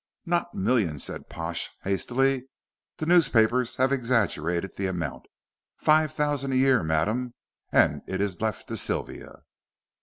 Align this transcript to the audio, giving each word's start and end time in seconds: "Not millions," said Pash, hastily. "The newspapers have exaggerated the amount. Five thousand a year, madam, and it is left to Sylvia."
"Not 0.25 0.55
millions," 0.55 1.03
said 1.03 1.29
Pash, 1.29 1.69
hastily. 1.83 2.45
"The 2.97 3.05
newspapers 3.05 3.75
have 3.75 3.91
exaggerated 3.91 4.75
the 4.75 4.87
amount. 4.87 5.27
Five 5.77 6.11
thousand 6.11 6.53
a 6.53 6.57
year, 6.57 6.81
madam, 6.81 7.35
and 7.71 8.01
it 8.07 8.19
is 8.19 8.41
left 8.41 8.67
to 8.69 8.77
Sylvia." 8.77 9.43